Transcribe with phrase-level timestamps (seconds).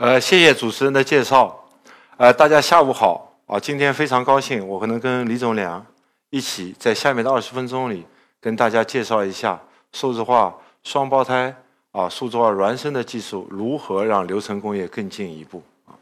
[0.00, 1.62] 呃，谢谢主持人的介绍。
[2.16, 3.60] 呃，大家下午好啊！
[3.60, 5.84] 今天非常高兴，我可能跟李总良
[6.30, 8.06] 一起在下面的二十分钟里，
[8.40, 9.60] 跟大家介绍一下
[9.92, 11.54] 数字化双胞胎
[11.92, 15.92] 啊，数字化孪生的技术如何让流程工业更进一步啊！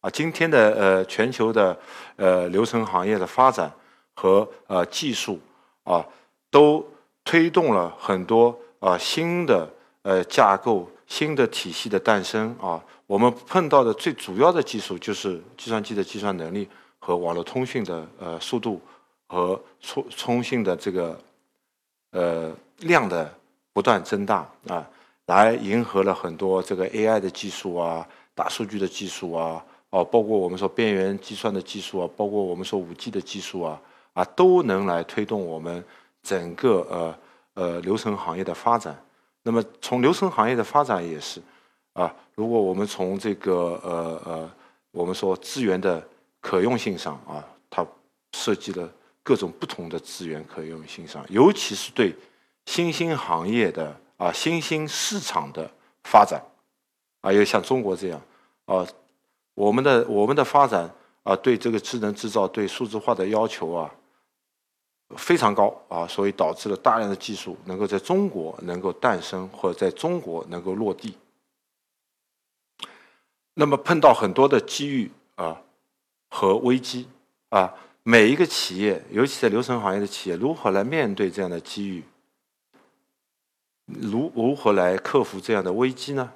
[0.00, 1.78] 啊，今天的呃全球的
[2.16, 3.70] 呃流程行业的发展
[4.14, 5.38] 和呃技术
[5.84, 6.04] 啊，
[6.50, 6.84] 都
[7.24, 9.70] 推动了很多啊新的
[10.02, 10.90] 呃架构。
[11.06, 18.80] 新的体系的诞生啊，我们碰到的最主要的技术就是计算机的计算能力和网络通讯的呃速度
[19.26, 21.20] 和通通信的这个
[22.12, 23.32] 呃量的
[23.72, 24.88] 不断增大啊，
[25.26, 33.80] 来迎合了很多这个 AI 的技术啊、大数据的技术啊，哦，包括我们说边缘计算的技术啊，包括我们说五 G 的技术啊，
[34.14, 35.84] 啊，都能来推动我们
[36.22, 37.18] 整个呃
[37.54, 38.98] 呃流程行业的发展。
[39.46, 41.40] 那么从流程行业的发展也是，
[41.92, 44.50] 啊，如果我们从这个呃呃，
[44.90, 46.02] 我们说资源的
[46.40, 47.86] 可用性上啊，它
[48.32, 48.90] 涉及了
[49.22, 52.16] 各种不同的资源可用性上，尤其是对
[52.64, 55.70] 新兴行业的啊新兴市场的
[56.04, 56.42] 发展，
[57.20, 58.20] 啊，有像中国这样
[58.64, 58.86] 啊，
[59.54, 60.90] 我们的我们的发展
[61.22, 63.92] 啊，对这个智能制造、对数字化的要求啊。
[65.16, 71.16] 非常高啊，所以导致了大量的技术能够在中国能够诞生，或者在中国能够落地。
[73.54, 75.62] 那么碰到很多的机遇啊
[76.28, 77.08] 和危机
[77.50, 82.04] 啊，每一个企业，尤其在流程行业的企业，如何来面对这样的机遇？
[83.86, 86.32] 如如何来克服这样的危机呢？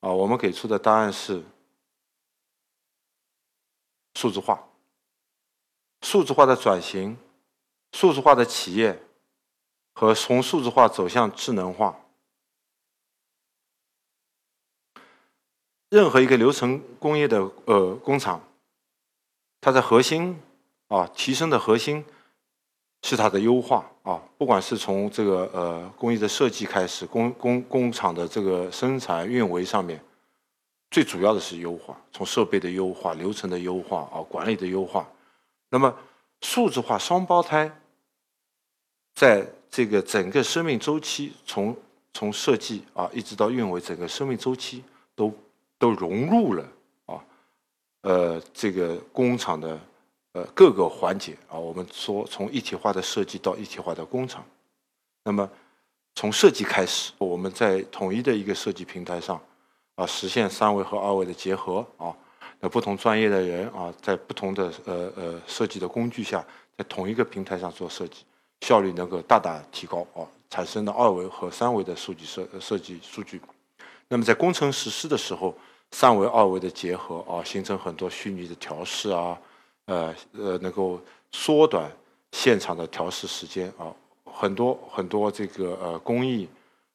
[0.00, 1.42] 啊，我们给出的答案是
[4.14, 4.62] 数字化，
[6.02, 7.16] 数字化的转型。
[7.92, 9.00] 数字化的企业
[9.92, 12.00] 和从数字化走向智能化，
[15.90, 18.42] 任何一个流程工业的呃工厂，
[19.60, 20.40] 它的核心
[20.88, 22.02] 啊提升的核心
[23.02, 30.02] 是它的优化啊，不管是从这个呃工艺的设计开始，工工工厂的这个生产运维上面，
[30.90, 35.06] 最主要的是优化，从设备的优化、流程的优化啊、管理的优化，
[35.68, 35.94] 那么
[36.40, 37.70] 数字化双胞胎。
[39.14, 41.76] 在这个整个生命周期，从
[42.12, 44.82] 从设计啊一直到运维，整个生命周期
[45.14, 45.32] 都
[45.78, 46.68] 都融入了
[47.06, 47.24] 啊，
[48.02, 49.80] 呃，这个工厂的
[50.32, 54.44] 呃各个环节啊，我们说从一体化的设计到一体化的工厂，
[55.24, 55.48] 那么
[56.14, 59.40] 从设计开始，我们在统一的一个设计平台上
[59.94, 62.14] 啊，实现三维和二维的结合啊，
[62.60, 66.44] 那不同专业的人啊，在不同的呃呃设计的工具下，
[66.76, 68.24] 在同一个平台上做设计。
[68.62, 73.40] 效率能够大大提高啊，产生的二维和三维的数据设设计数据。
[74.06, 75.52] 那么在工程实施的时候，
[75.90, 79.36] 三维二维的结合啊，形成很多虚拟的调试啊，
[79.86, 81.00] 呃呃，能够
[81.32, 81.90] 缩短
[82.30, 83.92] 现场的调试时间啊，
[84.24, 86.48] 很多很多这个呃工艺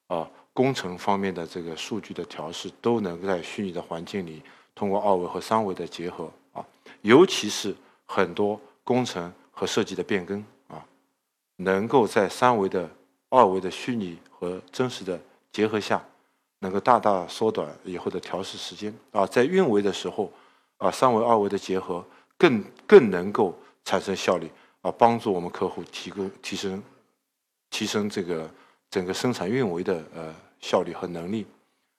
[0.06, 4.42] 啊工程方面的这个数据的调试，都能在虚拟的环境里
[4.74, 6.64] 通过二维和三维的结合啊，
[7.02, 10.42] 尤其是很多工程和设计的变更。
[11.60, 12.88] 能够在三维的、
[13.28, 15.20] 二维的虚拟和真实的
[15.50, 16.00] 结合下，
[16.60, 20.32] 能够大大缩短以后的调试时间啊，在运维的时候
[20.76, 22.04] 啊，三维、二维的结合
[22.36, 24.48] 更更能够产生效率
[24.82, 26.80] 啊，帮助我们客户提供提升
[27.70, 28.48] 提升这个
[28.88, 31.44] 整个生产运维的呃效率和能力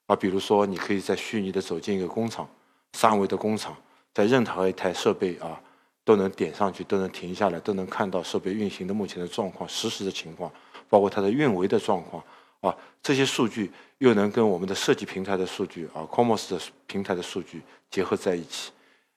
[0.06, 2.48] 啊，比如说你可以在虚拟的走进一个工厂，
[2.94, 3.76] 三维的工厂，
[4.14, 5.60] 在任何一台设备啊。
[6.04, 10.50] 都能点上去，都能停下来，都能看到设备运行的目前的状况、实时的情况，
[10.88, 12.22] 包括它的运维的状况
[12.60, 12.74] 啊。
[13.02, 18.72] 这些数据又能跟我们的设计平台的数据啊，Comos 的平台的数据结合在一起，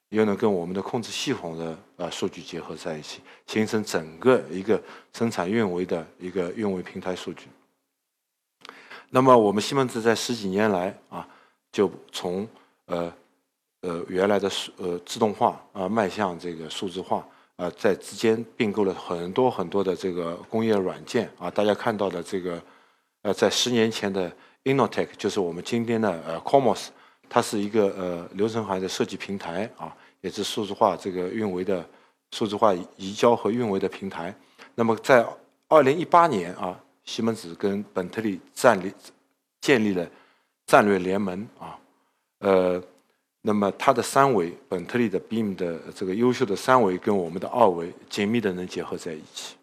[0.09, 4.81] 又能跟我们的控制系统的啊数据结合在一起，形成整个一个
[5.13, 7.47] 生产运维的一个运维平台数据。
[9.09, 11.27] 那么我们西门子在十几年来啊，
[11.72, 12.47] 就从
[12.85, 13.11] 呃。
[13.83, 17.28] 呃，原来的数呃自动化啊，迈向这个数字化
[17.58, 21.52] 啊，在之间并购了很多很多的这个工业软件啊。
[21.52, 22.61] 大家看到的这个，
[23.23, 24.31] 呃，在十年前的
[24.63, 26.87] Innotec 就是我们今天的呃 Comos，
[27.28, 31.85] 它是一个呃流程行业的设计平台啊，也是数字化这个运维的
[32.31, 34.34] 数字化移交和运维的平台。
[34.75, 35.28] 那么在
[35.67, 38.93] 二零一八年啊，西门子跟本特利战立
[39.59, 40.08] 建立了
[40.67, 41.78] 战略联盟啊，
[42.40, 42.81] 呃。
[43.45, 49.55] 那么它的三维，本特利的 Beam 的这个优秀的三维跟我们的二维紧密的能结合在一起。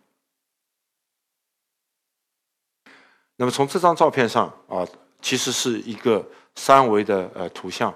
[3.36, 4.86] 那么从这张照片上啊，
[5.22, 6.22] 其实是一个
[6.56, 7.90] 三维的呃图像，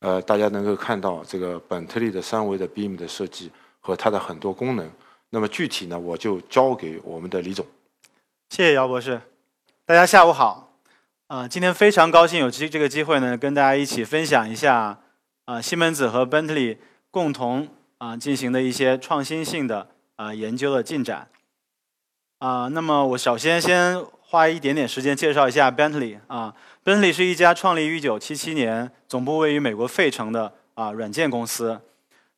[0.00, 3.48] 呃，大家能够看到这个本特利的三维的 BIM 的设计
[3.78, 4.90] 和它的很多功能。
[5.30, 7.64] 那么具体呢，我就交给我们的李总。
[8.50, 9.20] 谢谢姚博士，
[9.86, 10.74] 大家下午好。
[11.28, 14.98] 啊，今天非常高兴有机这个机会呢，跟大家一起分享一下
[15.52, 16.78] 啊西门子和 Bentley
[17.10, 17.68] 共同
[17.98, 21.28] 啊进行的一些创新性的啊研究的进展。
[22.38, 31.78] 啊，那么我首先先花一点点时间介绍一下 Bentley 啊，Bentley 是一家创立于1977年、总部位于美国费城的啊软件公司。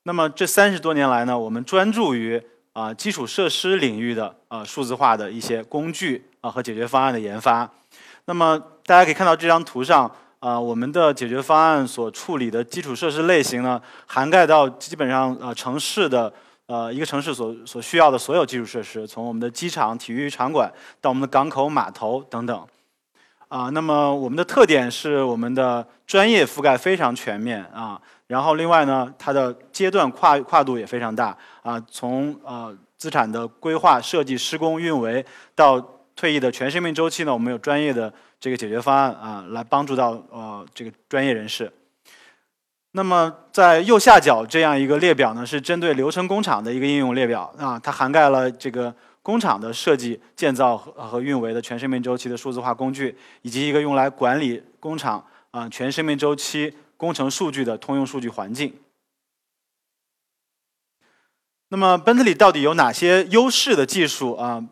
[0.03, 7.71] 那么这三十多年来呢，我们专注于啊基础设施领域的啊数字化的一些工具啊和解决方案的研发。
[8.25, 10.11] 那么大家可以看到这张图上，
[10.45, 16.31] 啊，我们的解决方案所处理的基础设施类型呢，涵盖到基本上呃城市的
[16.67, 20.71] 呃一个城市所所需要的所有基础设施，从我们的机场、体育场馆
[21.01, 22.63] 到我们的港口、码头等等。
[23.49, 35.25] 啊，那么我们的特点是我们的专业覆盖非常全面啊，然后另外呢，它的阶段跨跨度也非常大啊，从呃资产的规划、设计、施工、运维
[35.55, 35.83] 到。
[36.17, 41.73] 退役的全生命周期呢，我们有专业的这个解决方案啊，来帮助到呃这个专业人士。
[42.93, 58.73] 那么在右下角这样一个列表呢，是针对流程工厂的一个应用列表啊，它涵盖了这个工厂的设计、建造和和运维的全生命周期的数字化工具，以及一个用来管理工厂啊全生命周期工程数据的通用数据环境。
[61.71, 64.65] 那么奔特里到底有哪些优势的技术啊？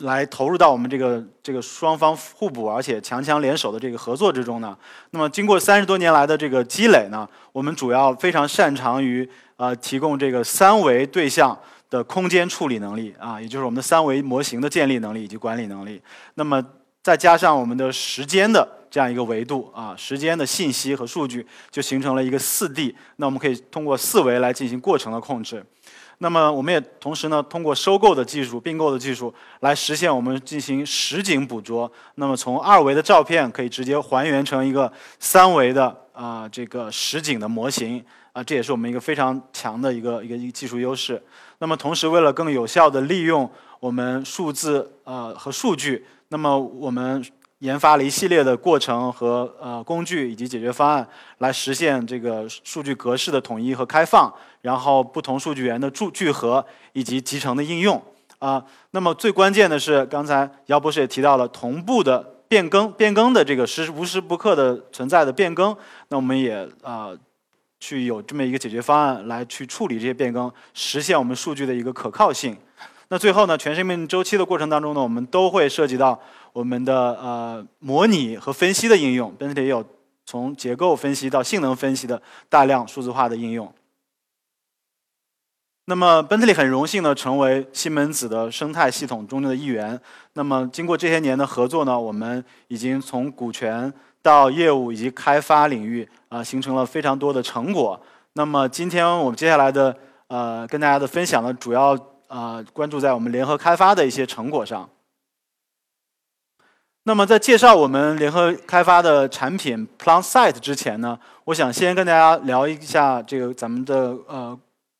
[0.00, 4.76] 来投入到我们这个这个双方互补而且强强联手的这个合作之中呢？
[5.10, 11.58] 那么经过三十多年来的这个积累呢，我们主要非常擅长于呃提供这个三维对象
[11.90, 16.00] 的空间处理能力啊，也就是我们的三维模型的建立能力以及管理能力。
[16.34, 16.64] 那么
[17.02, 22.94] 再加上我们的时间的这样一个维度啊，时间的信息和数据就形成了一个四 D。
[23.16, 25.64] 那我们可以通过四维来进行过程的控制。
[26.18, 31.90] 那么我们也同时呢，通过收购的技术、并购的技术来实现我们进行实景捕捉。
[32.16, 41.22] 那么从二维的照片可以直接还原成一个三维的啊这个实景的模型啊，这也是我们一个非常强的一个一个一技术优势。
[41.58, 43.48] 那么同时为了更有效的利用
[43.78, 47.24] 我们数字呃和数据，那么我们。
[47.60, 51.08] 研发了一系列的过程和呃工具以及解决方案，
[51.38, 54.32] 来实现这个数据格式的统一和开放，
[54.62, 58.00] 然后不同数据源的聚聚合以及集成的应用
[58.38, 58.64] 啊。
[58.92, 65.76] 那么最关键的是，刚才姚博士也提到了同步的变更，变更的这个时无时不刻的存在的变更，
[66.10, 67.10] 那我们也啊
[67.80, 72.56] 去有这么一个解决方案来去处理这些变更，实现我们数据的一个可靠性。
[73.10, 76.20] 那最后呢，全生命周期的过程当中呢，我们都会涉及到
[76.58, 79.84] 我们的呃模拟和分析的应用，并且也有
[80.26, 83.72] 从结构分析到性能分析的大量数字化的应用。
[85.84, 90.00] 那么奔特利很荣幸呢，成为西门子的生态系统中的一员。
[90.32, 98.00] 那么经过这些年的合作呢，我们已经从股权到业务以及开发领域啊，形成了非常多的成果。
[98.32, 99.96] 那么今天我们接下来的
[100.26, 101.96] 呃跟大家的分享呢，主要。
[102.28, 104.86] 啊，关注在我们联合开发的一些成果上。
[107.08, 114.54] 那么在介绍我们联合开发的产品 PlanSite 之前呢，我想先跟大家聊一下这个咱们的呃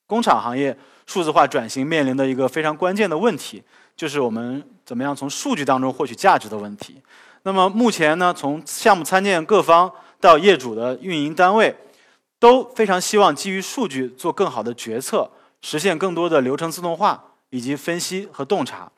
[0.07, 0.75] 工厂行业
[1.05, 3.63] 数字化转型面临的一个非常关键的问题，
[3.95, 6.97] 就是我们怎么样从数据当中获取价值的问题。
[7.43, 11.77] 那么目前呢，从项目参建各方到业主的运营单位，
[12.39, 15.31] 都非常希望基于数据做更好的决策。
[15.61, 18.91] 实现更多的流程自动化以及分析和洞察，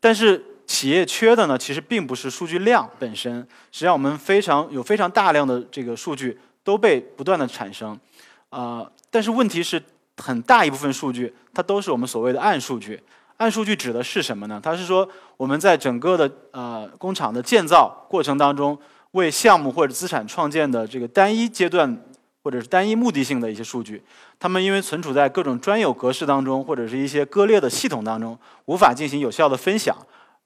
[0.00, 3.38] 但是企业缺的呢，其实并不是数据量本身。
[3.72, 7.98] 实际上，我们非常有非常大量的这个数据都被不断的产生，
[8.50, 9.82] 啊，但是问题是
[10.16, 13.02] 很大一部分数据它都是我们所谓的暗数据。
[13.36, 14.60] 暗数据指的是什么呢？
[14.62, 18.78] 它是说我们在整个的呃工厂的建造过程当中，
[19.12, 22.02] 为项目或者资产创建的这个单一阶段。
[22.46, 24.00] 或者是单一目的性的一些数据，
[24.38, 29.96] 它们因为存储在各种专有格式当中，或者是一些割裂的系统当中，无法进行有效的分享，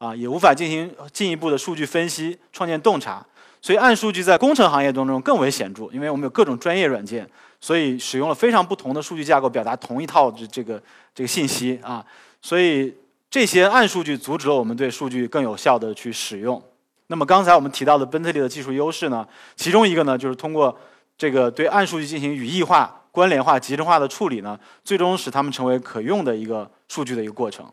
[0.01, 3.25] 啊，也无法进行进一步的数据分析、创建洞察。
[3.61, 7.29] 所以暗数据在工程行业当中更为显著，因为我们有各种专业软件，
[7.61, 10.83] 所以使用了非常不同的数据架构表达同一套这这个
[11.15, 12.03] 这个信息啊。
[12.41, 12.93] 所以
[13.31, 16.61] 这些暗数据阻止了我们对数据更有效的去使用。
[17.09, 20.77] 那么刚才我们提到的奔特利的技术优势呢，其中一个呢就是通过。
[21.21, 27.71] 这个对暗数据进行语义化、关联化、集成化的处理呢，最终使它们成为可用的一个数据的一个过程。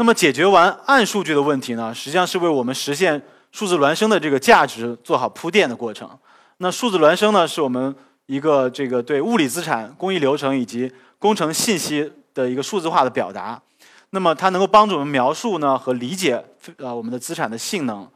[0.00, 6.08] 那么解决完暗数据的问题呢，实际上是为我们实现数字孪生的这个价值做好铺垫的过程。
[6.58, 7.92] 那数字孪生呢，是我们
[8.26, 13.60] 一个这个对物理资产、工艺流程以及工程信息的一个数字化的表达。
[14.10, 16.42] 那么它能够帮助我们描述呢和理解
[16.76, 18.08] 呃我们的资产的性能。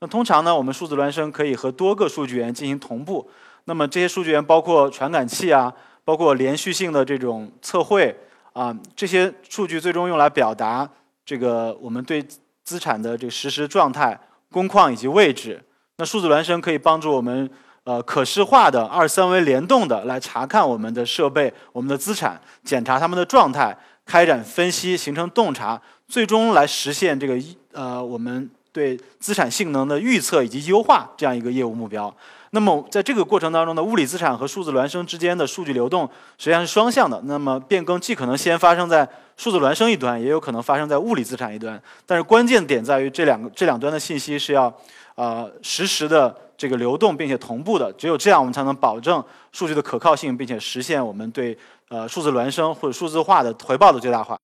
[0.00, 3.26] 那通常呢，我们数字孪生可以和多个数据源进行同步。
[3.64, 5.72] 那么这些数据源包括传感器啊，
[6.04, 8.14] 包括连续性的这种测绘
[8.52, 10.86] 啊，这些数据最终用来表达
[11.30, 12.20] 这个我们对
[12.64, 14.18] 资产的这个实时状态、
[14.50, 15.62] 工况以及位置。
[15.98, 17.48] 那数字孪生可以帮助我们
[17.84, 27.38] 呃可视化的二三维联动的来查看我们的设备、我们的资产，检查它们的状态，开展分析，形成洞察，最终来实现这个
[27.70, 32.12] 呃我们对资产性能的预测以及优化这样一个业务目标。
[32.52, 36.04] 那么在这个过程当中呢，物理资产和数字孪生之间的数据流动
[36.36, 37.20] 实际上是双向的。
[37.24, 41.80] 那么变更既可能先发生在数字孪生一端，也有可能发生在物理资产一端。
[42.04, 44.72] 但是关键点在于这两个这两端的信息是要
[45.14, 47.92] 呃实时的这个流动并且同步的。
[47.96, 51.56] 只有这样，我们才能保证数据的可靠性，并且实现我们对
[51.88, 54.36] 呃数字孪生或者数字化的回报的最大化。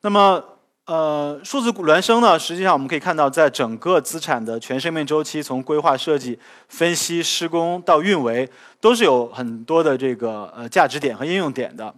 [0.00, 0.42] 那么。
[0.88, 6.38] 呃，数字孪生呢，实际上我们可以看到，在整个资产的全生命周期，从规划设计、
[6.70, 8.48] 分析、施工到运维，
[8.80, 11.94] 都是有很多的这个呃价值点和应用点的。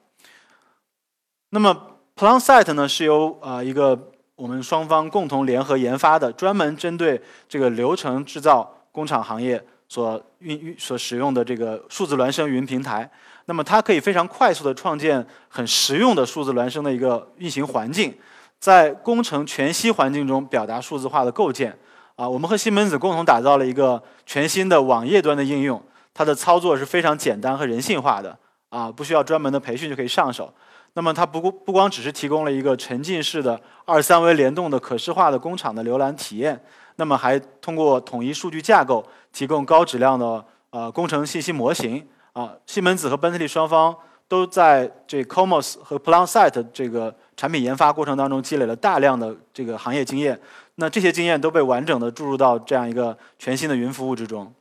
[1.50, 13.08] 那么 PlanSite 呢，是由呃一个我们双方共同联合研发的，专门针对这个流程制造工厂行业所运运所使用的这个数字孪生云平台。
[13.44, 18.12] 那么它可以非常快速的创建很实用的数字孪生的一个运行环境。
[18.60, 21.76] 在工程全息环境中表达数字化的构建，
[22.14, 28.38] 啊，我们和西门子共同打造了一个全新的网页端的应用，它的操作是非常简单和人性化的，
[28.68, 30.52] 啊，不需要专门的培训就可以上手。
[30.92, 36.62] 那么它不不光只是提供了一个沉浸式的二三维联动的可视化的工厂的浏览体验，
[36.96, 39.02] 那么还通过统一数据架构
[39.32, 43.96] 提供高质量的呃工程信息模型，啊，西门子和奔特利双方
[44.30, 47.14] 都在这 Comos 和 PlanSite 这个。
[47.36, 50.38] 产品研发过程当中积累了大量的这个行业经验，
[50.74, 54.52] 那这些经验都被完整的注入到这样一个全新的云服务之中。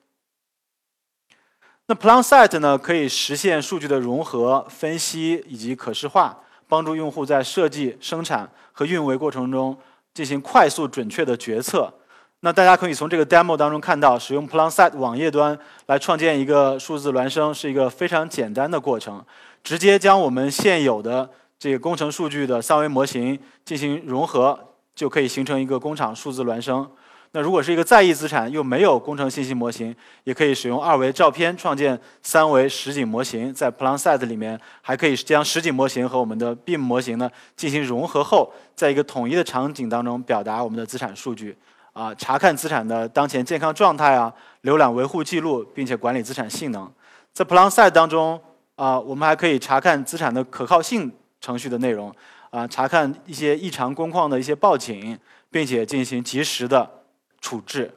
[1.88, 9.78] 那 PlanSite 呢，可以实现数据的融合、分析以及可视化，帮助用户在设计、生产和运维过程中
[10.14, 11.94] 进行快速准确的决策。
[12.40, 19.22] 那大家可以从这个 demo 当中看到，使用 PlanSite 网页端来创建一个数字孪生是一个非常简单的过程，
[19.64, 21.30] 直接将我们现有的。
[21.60, 24.58] 这个工程数据的三维模型进行融合，
[24.96, 26.90] 就可以形成一个工厂数字孪生。
[27.32, 33.54] 那如果是一个在役资产又没有工程信息模型，也可以使用二维照片创建三维实景模型。
[33.54, 41.58] 在 PlanSite 里面，还可以将实景模型和我们的 BIM 模型呢进行融合后，在一个统一的场景当中表达我们的资产数据。
[41.92, 46.90] 啊，查看资产的当前健康状态啊，浏览维护记录，并且管理资产性能。
[47.34, 48.40] 在 PlanSite 当中
[48.80, 51.12] 啊，我们还可以查看资产的可靠性。
[51.42, 52.14] 程序的内容，
[52.50, 55.18] 啊，查看一些异常工况的一些报警，
[55.50, 57.06] 并且进行及时的
[57.40, 57.96] 处置。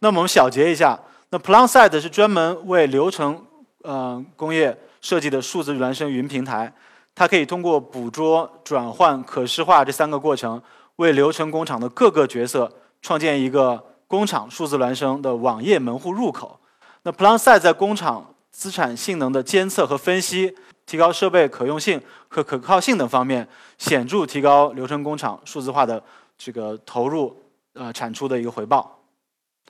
[0.00, 1.00] 那么我们小结一下，
[1.30, 3.42] 那 PlanSite 是专门为流程
[3.80, 6.70] 呃工业设计的数字孪生云平台，
[7.14, 10.62] 它可以通过捕捉、转换、可视化这三个过程，
[10.96, 16.60] 为流程工厂的各个角色创建一个工厂数字孪生的网页门户入口。
[17.04, 20.54] 那 PlanSite 在工厂资产性能的监测和分析。
[20.86, 26.02] 提高设备可用性和可靠性等方面，显著提高流程工厂数字化的
[26.36, 27.34] 这个投入
[27.72, 28.98] 呃产出的一个回报。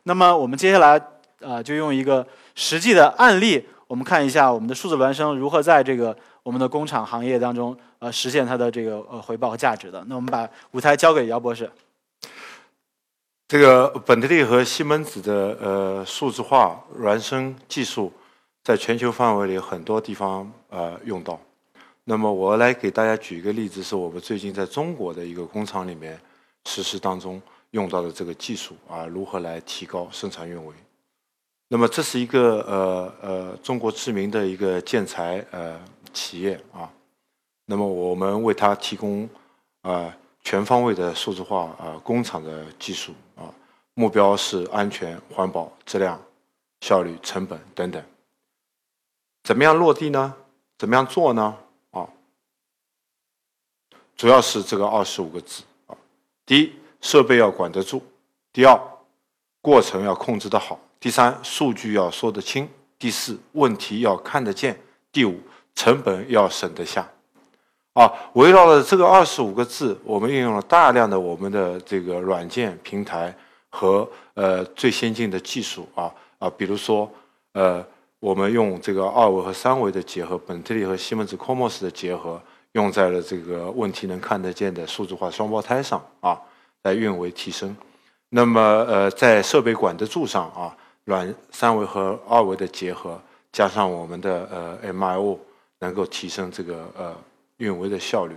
[0.03, 1.01] 那么我们接下来
[1.39, 2.27] 呃就用一个
[2.57, 10.05] 实际的案例，我们看一下我们的数字孪生如何在这个我们的工厂行业当中呃实现它的这个呃回报和价值的。
[10.09, 11.71] 那我们把舞台交给姚博士。
[13.55, 18.13] 这个本特利和西门子的呃数字化孪生技术。
[18.65, 21.41] 在全球范围里很多地方呃用到，
[22.03, 26.19] 那么我来给大家举一个例子，是我们最近在中国的一个工厂里面
[26.65, 30.75] 实施当中用到的这个技术啊，如何来提高生产运维。
[31.69, 35.81] 那么这是一个呃呃中国知名的一个建材呃
[36.13, 36.91] 企业啊，
[37.67, 39.29] 那么我们为它提供
[39.83, 40.13] 啊
[40.45, 43.53] 全方位的数字化啊工厂的技术啊，
[43.95, 46.21] 目标是安全、环保、质量、
[46.83, 48.05] 效率、成本等等。
[49.43, 50.35] 怎么样落地呢？
[50.79, 51.57] 怎么样做呢？
[51.91, 52.09] 啊，
[54.17, 55.97] 主要是这个二十五个字啊。
[56.45, 57.99] 第一，设备要管得住；
[58.53, 58.79] 第二，
[59.63, 62.67] 过程要控制得好；第三，数据要说得清；
[62.99, 64.75] 第四，问题要看得见；
[65.11, 65.41] 第五，
[65.75, 67.11] 成本要省得下。
[67.95, 73.33] 啊，围绕了这个二十五个字，我们运用了大量的我们的这个软件平台
[73.71, 77.09] 和呃最先进的技术啊啊，比如说
[77.53, 77.85] 呃
[78.19, 82.41] 我们用这个二维和三维的结合，本特利和西门子 COMOS 的结合，
[82.73, 86.41] 用在了这个问题能看得见的数字化双胞胎上啊，
[86.83, 87.77] 来运维提升。
[88.31, 93.21] 那么呃在设备管得住上啊，软三维和二维的结合，
[93.53, 94.49] 加上我们的
[94.83, 95.39] 呃 MIO，
[95.79, 97.15] 能够提升这个呃
[97.59, 98.37] 运维的效率。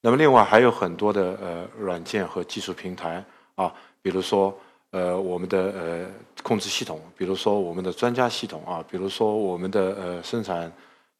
[0.00, 3.24] 那么另外还有很多的呃软件和技术平台
[3.56, 4.56] 啊，比如说
[4.90, 6.06] 呃我们的呃
[6.42, 10.72] 控制系统，比如说我们的专家系统啊，比如说我们的呃生产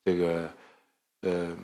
[0.05, 0.49] 这个
[1.23, 1.57] 呃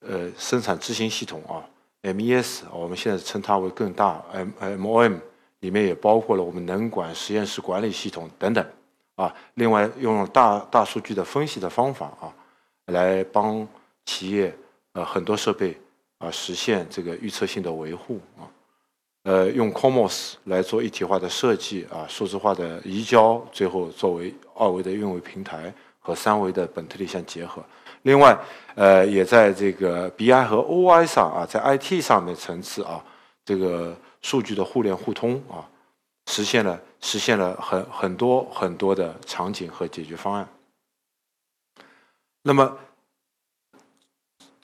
[0.00, 1.64] 呃生产执行系统啊
[2.02, 5.18] ，MES，我们现在称它为更大 M MOM，
[5.60, 8.64] 里面也包括了我们能管实验室管理系统等等
[9.14, 9.34] 啊。
[9.54, 12.34] 另外用大大数据的分析的方法啊，
[12.86, 13.66] 来帮
[14.04, 14.54] 企业
[14.96, 15.78] 呃很多设备。
[16.18, 18.48] 啊，实现这个预测性的维护啊，
[19.24, 27.62] 呃，用 COMOS 来做一体化的设计啊，数字化的移交，最后作为二维的运维平台和三维的本特利相结合。
[28.04, 28.34] 另外，
[28.76, 33.04] 呃，也在这个 BI 和 OI 上啊，在 IT 上面层次啊，
[33.44, 35.68] 这个数据的互联互通啊，
[36.32, 40.48] 实现了实现了很很多很多的场景和解决方案。
[42.40, 42.78] 那么。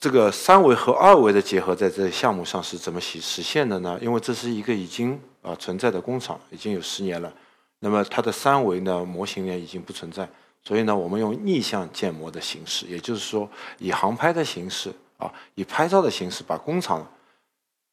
[0.03, 3.97] 这个三维和二维的结合在这项目上是怎么实实现的呢？
[4.01, 7.31] 因为这是一个已经啊存在的工厂，已经有十年了。
[7.79, 10.27] 那么它的三维呢模型呢已经不存在，
[10.61, 17.07] 所以呢我们用逆向建模的形式，也就是说以航拍的形式啊，以拍照的形式把工厂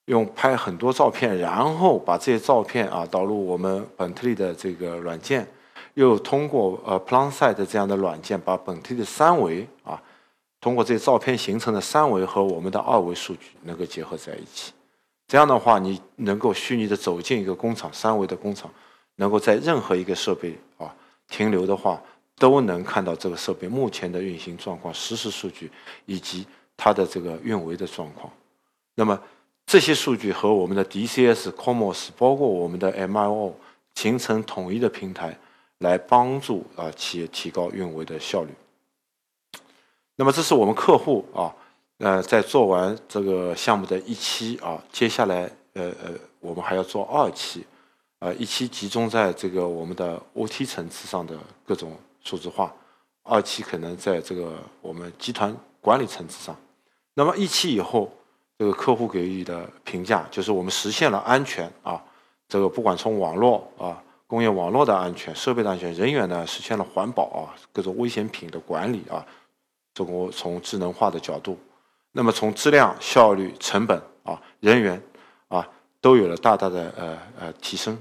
[0.06, 5.46] 用拍很多照片，然后把这些照片啊导入我们本特利的这个软件，
[5.94, 10.02] 又通过呃 PlanSight 这样的软件把本特利的三维啊。
[10.60, 14.72] 通过这些照片形成的三维和我们的二维数据能够结合在一起，
[15.26, 18.70] 这样的话，你能够虚拟的走进一个工厂，三维的工厂，
[19.16, 20.94] 能够在任何一个设备啊
[21.28, 22.02] 停留的话，
[22.36, 25.70] 都能看到这个设备目前的运行状况、实时数据
[26.04, 26.46] 以及
[26.76, 28.30] 它的这个运维的状况。
[28.94, 29.18] 那么
[29.64, 33.52] 这些数据和我们的 DCS、COMOS，包括我们的 MIO，
[33.94, 35.38] 形成统一的平台，
[35.78, 38.50] 来帮助啊企业提高运维的效率。
[40.20, 41.50] 那么这是我们客户啊，
[41.96, 47.64] 呃，在做完这个项目的一期啊，接下来呃呃，我们还要做二期，
[48.18, 52.70] 啊，一期集中在这个我们的 OT 层次上的各种数字化，
[53.22, 54.52] 二期可能在这个
[54.82, 56.54] 我们集团管理层次上。
[57.14, 58.12] 那么一期以后，
[58.58, 62.04] 这个客户给予的评价就是我们实现了安全啊，
[62.46, 69.24] 这个不管从网络啊，工业网络的安全、设备的安全、人员呢，实现了环保啊，各种危险品的管理啊。
[69.92, 71.58] 中国从智能化的角度，
[72.12, 75.02] 那么从质量、效率、成本啊、人员
[75.48, 75.68] 啊，
[76.00, 78.00] 都有了大大的呃呃提升。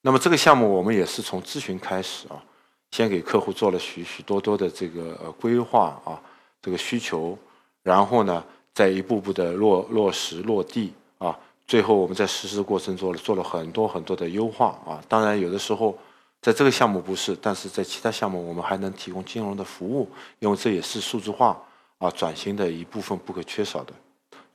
[0.00, 2.42] 那么这个项目我们也是从咨询开始啊，
[2.90, 6.20] 先给客户做了许许多多的这个呃规划啊，
[6.60, 7.38] 这个需求，
[7.84, 15.96] 然后呢，再一步步的落落实落地啊，最后我们在实施过程做了做了很多很多的优化啊，当然有的时候。
[16.42, 21.56] 在这个项目不是，但是在其他项目我们还能提供金融的服务，因为这也是数字化
[21.98, 23.92] 啊转型的一部分不可缺少的。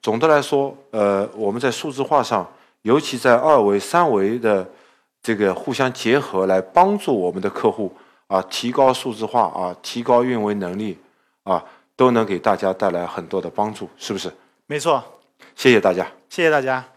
[0.02, 2.46] 总的来说，呃，我们在数字化上，
[2.82, 4.70] 尤其在二维、三维的
[5.24, 7.92] 这个互相结合，来帮助我们的客户
[8.28, 10.98] 啊提高数字化啊，提高运维能力
[11.44, 11.64] 啊，
[11.96, 14.30] 都能给大家带来很多的帮助，是不是？
[14.66, 15.02] 没错。
[15.56, 16.06] 谢谢大家。
[16.30, 16.97] 谢谢大家。